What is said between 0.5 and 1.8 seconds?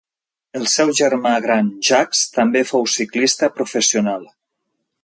El seu germà gran